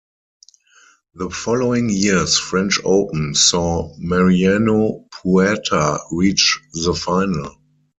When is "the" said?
1.13-1.29, 6.73-6.95